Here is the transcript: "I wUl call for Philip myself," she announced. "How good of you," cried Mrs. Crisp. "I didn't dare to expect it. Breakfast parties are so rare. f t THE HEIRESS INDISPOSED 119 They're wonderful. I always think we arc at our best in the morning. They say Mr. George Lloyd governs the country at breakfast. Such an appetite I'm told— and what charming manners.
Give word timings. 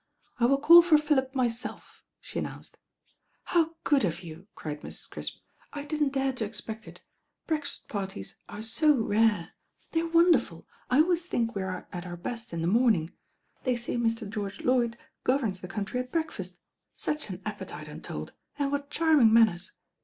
"I 0.39 0.47
wUl 0.47 0.57
call 0.57 0.81
for 0.81 0.97
Philip 0.97 1.35
myself," 1.35 2.03
she 2.19 2.39
announced. 2.39 2.75
"How 3.43 3.75
good 3.83 4.03
of 4.03 4.23
you," 4.23 4.47
cried 4.55 4.81
Mrs. 4.81 5.07
Crisp. 5.07 5.35
"I 5.73 5.85
didn't 5.85 6.09
dare 6.13 6.33
to 6.33 6.43
expect 6.43 6.87
it. 6.87 7.01
Breakfast 7.45 7.87
parties 7.87 8.35
are 8.49 8.63
so 8.63 8.95
rare. 8.97 9.51
f 9.77 9.85
t 9.91 9.99
THE 9.99 9.99
HEIRESS 9.99 10.15
INDISPOSED 10.15 10.15
119 10.15 10.15
They're 10.15 10.15
wonderful. 10.15 10.67
I 10.89 11.01
always 11.03 11.23
think 11.23 11.53
we 11.53 11.61
arc 11.61 11.87
at 11.93 12.07
our 12.07 12.17
best 12.17 12.51
in 12.51 12.61
the 12.63 12.67
morning. 12.67 13.11
They 13.63 13.75
say 13.75 13.95
Mr. 13.95 14.27
George 14.27 14.61
Lloyd 14.61 14.97
governs 15.23 15.61
the 15.61 15.67
country 15.67 15.99
at 15.99 16.11
breakfast. 16.11 16.57
Such 16.95 17.29
an 17.29 17.39
appetite 17.45 17.87
I'm 17.87 18.01
told— 18.01 18.33
and 18.57 18.71
what 18.71 18.89
charming 18.89 19.31
manners. 19.31 19.73